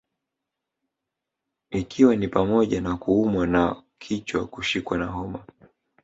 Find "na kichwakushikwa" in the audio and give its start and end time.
3.47-4.97